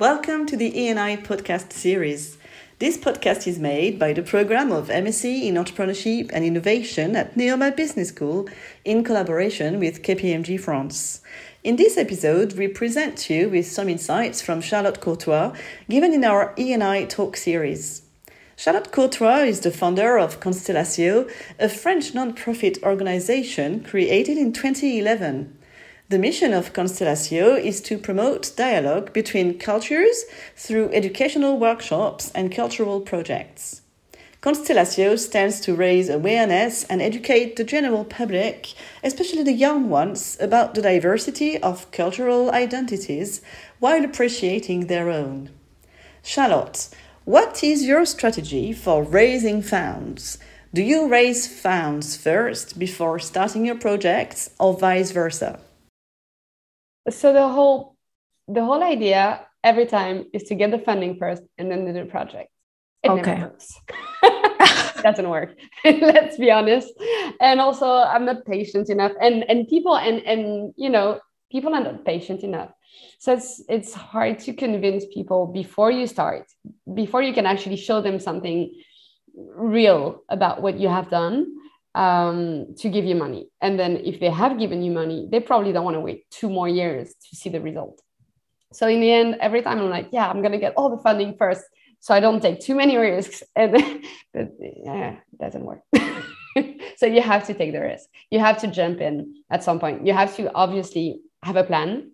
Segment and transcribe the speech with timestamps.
[0.00, 2.38] Welcome to the E&I podcast series.
[2.78, 7.76] This podcast is made by the program of MSc in Entrepreneurship and Innovation at Neoma
[7.76, 8.48] Business School
[8.82, 11.20] in collaboration with KPMG France.
[11.62, 15.54] In this episode, we present you with some insights from Charlotte Courtois
[15.90, 18.00] given in our E&I talk series.
[18.56, 25.58] Charlotte Courtois is the founder of Konstelacio, a French non-profit organization created in 2011.
[26.10, 30.24] The mission of Konstelacio is to promote dialogue between cultures
[30.56, 33.82] through educational workshops and cultural projects.
[34.42, 38.74] Konstelacio stands to raise awareness and educate the general public,
[39.04, 43.40] especially the young ones, about the diversity of cultural identities
[43.78, 45.50] while appreciating their own.
[46.24, 46.88] Charlotte,
[47.24, 50.38] what is your strategy for raising funds?
[50.74, 55.60] Do you raise funds first before starting your projects or vice versa?
[57.10, 57.96] So the whole
[58.48, 62.06] the whole idea every time is to get the funding first and then do the
[62.06, 62.50] project.
[63.02, 63.34] It okay.
[63.34, 63.80] never works.
[65.02, 65.56] doesn't work.
[65.84, 66.92] Let's be honest.
[67.40, 69.12] And also I'm not patient enough.
[69.20, 72.70] And and people and and you know, people are not patient enough.
[73.18, 76.46] So it's it's hard to convince people before you start,
[76.92, 78.74] before you can actually show them something
[79.34, 81.46] real about what you have done
[81.94, 83.48] um, to give you money.
[83.60, 86.48] And then if they have given you money, they probably don't want to wait two
[86.48, 88.00] more years to see the result.
[88.72, 91.02] So in the end, every time I'm like, yeah, I'm going to get all the
[91.02, 91.64] funding first
[92.00, 93.42] so I don't take too many risks.
[93.56, 93.72] And
[94.32, 95.82] but yeah, it doesn't work.
[96.96, 98.08] so you have to take the risk.
[98.30, 100.06] You have to jump in at some point.
[100.06, 102.12] You have to obviously have a plan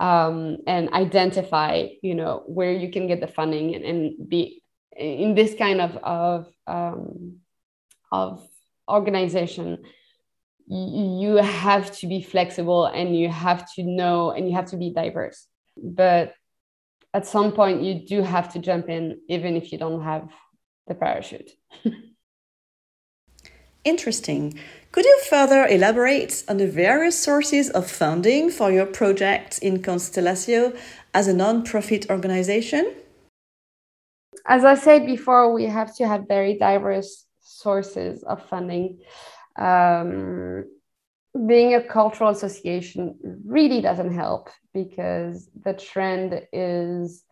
[0.00, 4.62] um, and identify, you know, where you can get the funding and, and be
[4.96, 7.40] in this kind of of um,
[8.10, 8.46] of
[8.88, 9.78] organization
[10.68, 14.90] you have to be flexible and you have to know and you have to be
[14.90, 15.46] diverse.
[15.76, 16.34] But
[17.14, 20.28] at some point you do have to jump in even if you don't have
[20.88, 21.50] the parachute.
[23.84, 24.58] Interesting.
[24.90, 30.76] Could you further elaborate on the various sources of funding for your project in Konstelacio
[31.14, 32.92] as a non-profit organization?
[34.48, 39.00] As i said before we have to have very diverse sources of funding.
[39.56, 40.64] Um,
[41.46, 47.24] being a cultural association really doesn't help because the trend is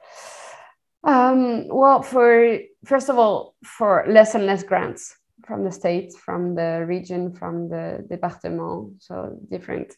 [1.04, 5.16] um, well for first of all for less and less grants
[5.46, 9.94] from the state from the region from the department so different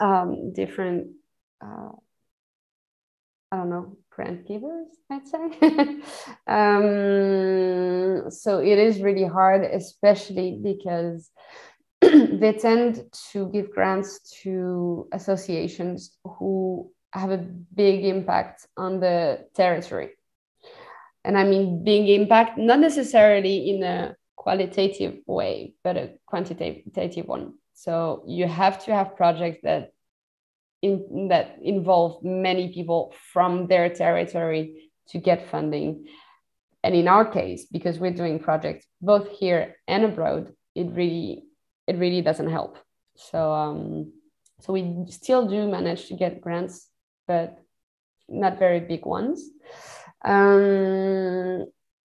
[0.00, 1.08] um, different
[1.62, 1.90] uh,
[3.52, 5.44] i don't know grant givers, I'd say.
[6.48, 11.30] um, so it is really hard, especially because
[12.00, 20.10] they tend to give grants to associations who have a big impact on the territory.
[21.24, 27.54] And I mean, big impact, not necessarily in a qualitative way, but a quantitative one.
[27.74, 29.92] So you have to have projects that
[30.82, 36.06] in, that involve many people from their territory to get funding.
[36.84, 41.44] And in our case, because we're doing projects both here and abroad, it really
[41.86, 42.78] it really doesn't help.
[43.16, 44.12] So um,
[44.60, 46.88] so we still do manage to get grants,
[47.26, 47.58] but
[48.28, 49.44] not very big ones.
[50.24, 51.66] Um,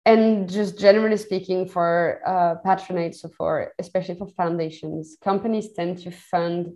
[0.06, 6.12] and just generally speaking, for uh, patronage, so for especially for foundations, companies tend to
[6.12, 6.74] fund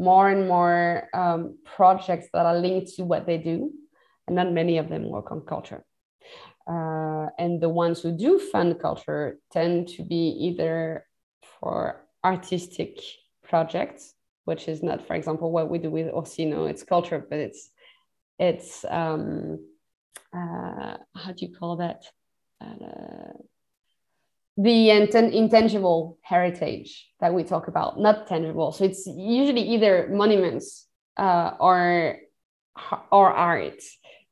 [0.00, 3.70] more and more um, projects that are linked to what they do,
[4.26, 5.84] and not many of them work on culture.
[6.66, 11.04] Uh, and the ones who do fund culture tend to be either
[11.42, 12.98] for artistic
[13.42, 16.66] projects, which is not, for example, what we do with Orsino.
[16.66, 17.70] It's culture, but it's
[18.38, 19.58] it's um,
[20.32, 22.04] uh, how do you call that?
[22.60, 23.32] Uh,
[24.62, 28.72] the intangible heritage that we talk about, not tangible.
[28.72, 30.86] So it's usually either monuments
[31.16, 32.18] uh, or
[33.10, 33.82] or art.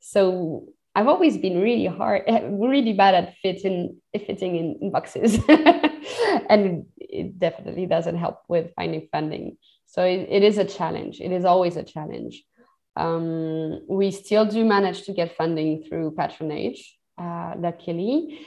[0.00, 6.86] So I've always been really hard, really bad at fitting fitting in, in boxes, and
[6.96, 9.56] it definitely doesn't help with finding funding.
[9.86, 11.20] So it, it is a challenge.
[11.20, 12.44] It is always a challenge.
[12.96, 18.46] Um, we still do manage to get funding through patronage, uh, luckily,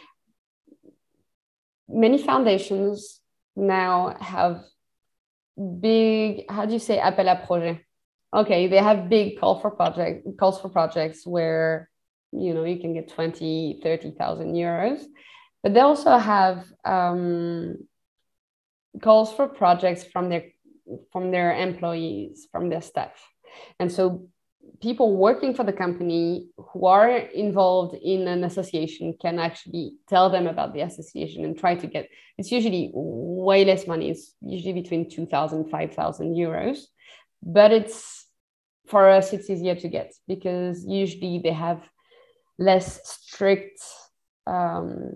[1.94, 3.20] many foundations
[3.56, 4.64] now have
[5.80, 7.80] big how do you say appel à projet?
[8.34, 11.90] Okay they have big call for project calls for projects where
[12.32, 15.04] you know you can get 20 30,000 euros
[15.62, 17.78] but they also have um,
[19.02, 20.46] calls for projects from their
[21.12, 23.14] from their employees from their staff.
[23.80, 24.28] And so
[24.82, 30.48] people working for the company who are involved in an association can actually tell them
[30.48, 34.10] about the association and try to get it's usually way less money.
[34.10, 36.80] It's usually between 2000 5000 euros.
[37.44, 38.28] But it's
[38.88, 41.88] for us it's easier to get because usually they have
[42.58, 43.82] less strict
[44.48, 45.14] um,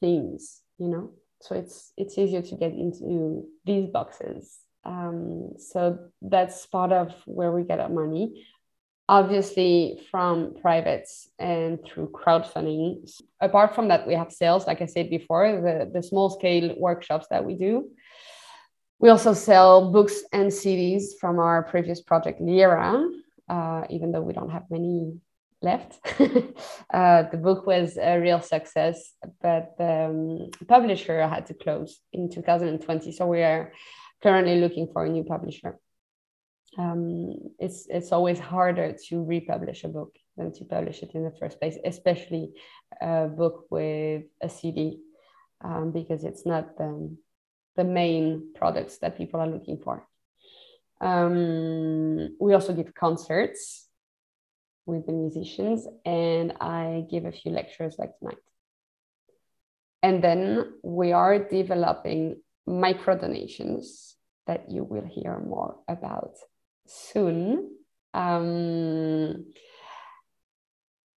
[0.00, 1.10] things you know?
[1.40, 4.58] So it's it's easier to get into these boxes.
[4.84, 8.46] Um, so that's part of where we get our money
[9.08, 13.08] obviously from privates and through crowdfunding.
[13.40, 17.26] Apart from that we have sales like i said before the, the small scale workshops
[17.30, 17.90] that we do.
[18.98, 23.08] We also sell books and cds from our previous project lira
[23.48, 25.20] uh, even though we don't have many
[25.62, 25.98] left.
[26.92, 29.12] Uh, the book was a real success
[29.42, 33.72] but the um, publisher had to close in 2020 so we are
[34.22, 35.78] currently looking for a new publisher
[36.78, 41.30] um, it's it's always harder to republish a book than to publish it in the
[41.30, 42.52] first place, especially
[43.00, 45.00] a book with a CD,
[45.64, 47.16] um, because it's not the,
[47.76, 50.06] the main products that people are looking for.
[51.00, 53.88] Um, we also give concerts
[54.84, 58.36] with the musicians, and I give a few lectures like tonight.
[60.02, 66.36] And then we are developing micro donations that you will hear more about
[66.86, 67.70] soon.
[68.14, 69.46] Um,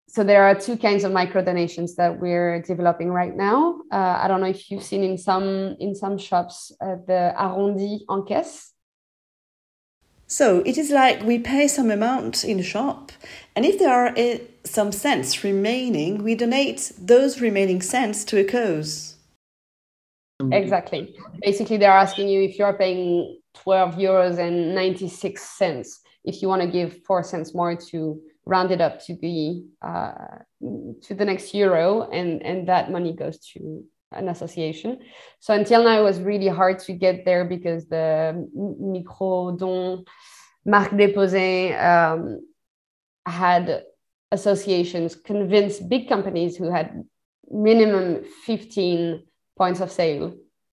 [0.07, 3.81] so there are two kinds of micro donations that we're developing right now.
[3.91, 7.99] Uh, I don't know if you've seen in some in some shops uh, the arrondi
[8.09, 8.73] en caisse.
[10.25, 13.11] So it is like we pay some amount in a shop,
[13.55, 18.43] and if there are uh, some cents remaining, we donate those remaining cents to a
[18.43, 19.15] cause.
[20.51, 21.15] Exactly.
[21.41, 26.01] Basically, they're asking you if you're paying 12 euros and 96 cents.
[26.23, 30.39] If you want to give four cents more to round it up to the uh,
[31.03, 34.99] to the next euro and and that money goes to an association.
[35.39, 40.05] So until now it was really hard to get there because the micro don
[40.65, 42.41] marque déposée um,
[43.25, 43.83] had
[44.31, 47.03] associations convince big companies who had
[47.51, 49.23] minimum 15
[49.57, 50.33] points of sale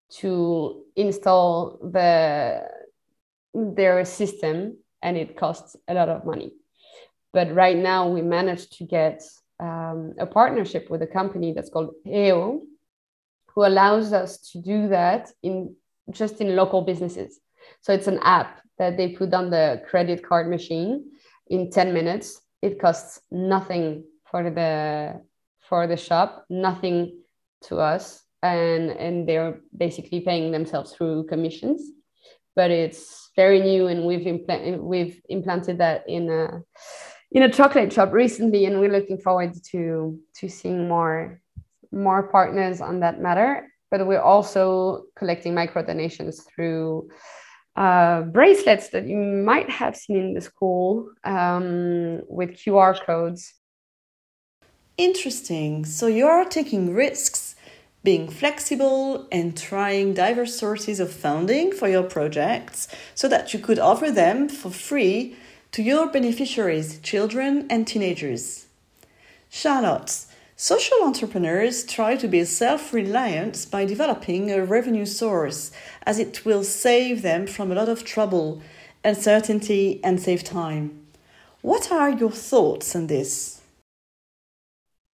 [0.10, 2.62] to install the
[3.56, 6.52] their system and it costs a lot of money
[7.36, 9.22] but right now we managed to get
[9.60, 12.62] um, a partnership with a company that's called EO,
[13.48, 15.76] who allows us to do that in
[16.12, 17.42] just in local businesses.
[17.82, 21.12] So it's an app that they put on the credit card machine
[21.48, 22.42] in 10 minutes.
[22.62, 25.22] It costs nothing for the
[25.68, 27.20] for the shop, nothing
[27.64, 31.82] to us and and they're basically paying themselves through commissions
[32.56, 36.62] but it's very new and we've impl- we've implanted that in a
[37.32, 41.42] in a chocolate shop recently and we're looking forward to to seeing more
[41.92, 47.10] more partners on that matter but we're also collecting micro donations through
[47.76, 53.54] uh, bracelets that you might have seen in the school um, with QR codes.
[54.98, 55.84] Interesting.
[55.84, 57.55] So you are taking risks
[58.06, 63.80] being flexible and trying diverse sources of funding for your projects so that you could
[63.80, 65.36] offer them for free
[65.74, 68.68] to your beneficiaries, children and teenagers.
[69.50, 70.26] Charlotte,
[70.56, 75.72] social entrepreneurs try to be self reliant by developing a revenue source
[76.04, 78.62] as it will save them from a lot of trouble,
[79.04, 81.06] uncertainty, and save time.
[81.62, 83.55] What are your thoughts on this?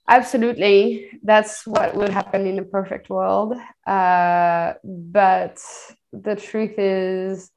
[0.08, 1.20] Absolutely.
[1.24, 3.56] That's what would happen in a perfect world.
[3.86, 5.60] Uh, but
[6.14, 7.50] the truth is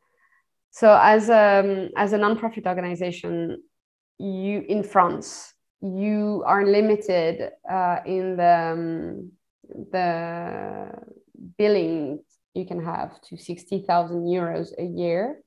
[0.70, 3.62] so as a as a nonprofit organization
[4.18, 9.32] you in france you are limited uh, in the um,
[9.92, 10.90] the
[11.58, 12.20] billing
[12.54, 15.40] you can have to 60,000 euros a year.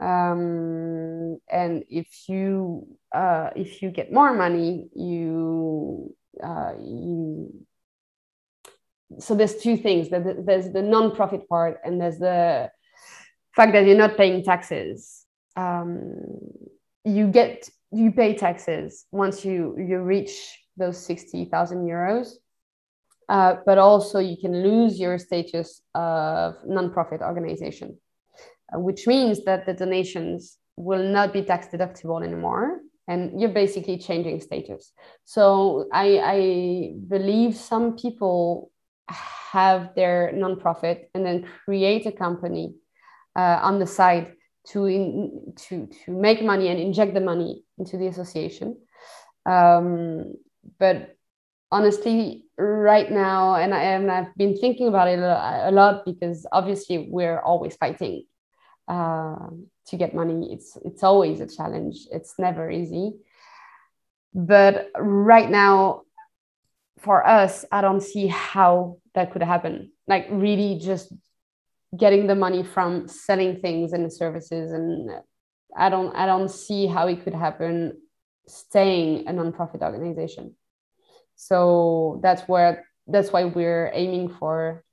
[0.00, 1.31] Um,
[1.62, 7.64] and if you uh, if you get more money you uh, you
[9.18, 10.08] so there's two things.
[10.08, 12.70] There's the non-profit part and there's the
[13.54, 15.26] fact that you're not paying taxes.
[15.56, 16.14] Um,
[17.04, 20.32] you get you pay taxes once you you reach
[20.76, 22.28] those 60,000 euros.
[23.28, 27.96] Uh, but also you can lose your status of non-profit organization
[28.74, 33.98] uh, which means that the donations will not be tax deductible anymore and you're basically
[33.98, 34.92] changing status
[35.24, 38.70] so i i believe some people
[39.08, 42.74] have their nonprofit and then create a company
[43.36, 47.96] uh, on the side to in, to to make money and inject the money into
[47.96, 48.76] the association.
[49.44, 50.34] Um,
[50.78, 51.16] but
[51.70, 57.08] honestly, right now, and, I, and I've been thinking about it a, lot because obviously
[57.10, 58.24] we're always fighting
[58.88, 59.48] uh,
[59.86, 60.52] to get money.
[60.52, 62.06] It's it's always a challenge.
[62.10, 63.14] It's never easy.
[64.34, 66.02] But right now,
[67.00, 69.92] for us, I don't see how that could happen.
[70.06, 71.12] Like really, just
[71.96, 75.10] getting the money from selling things and services, and
[75.76, 77.98] I don't I don't see how it could happen
[78.46, 80.54] staying a nonprofit organization.
[81.36, 84.84] So that's where that's why we're aiming for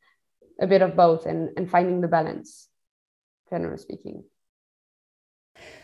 [0.59, 2.68] a bit of both and, and finding the balance,
[3.49, 4.23] generally speaking.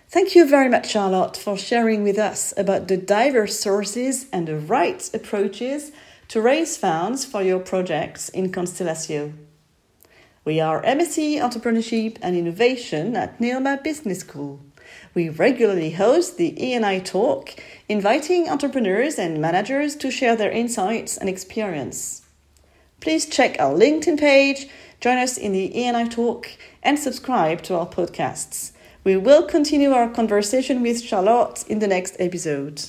[0.07, 4.57] Thank you very much, Charlotte, for sharing with us about the diverse sources and the
[4.57, 5.91] right approaches
[6.27, 9.33] to raise funds for your projects in Konstelacio.
[10.43, 14.59] We are MSc Entrepreneurship and Innovation at Neoma Business School.
[15.15, 17.55] We regularly host the ENI Talk,
[17.89, 22.24] inviting entrepreneurs and managers to share their insights and experience.
[23.01, 24.67] Please check our LinkedIn page,
[24.99, 26.49] join us in the ENI Talk,
[26.81, 28.71] and subscribe to our podcasts.
[29.03, 32.81] We will continue our conversation with Charlotte in the next episode.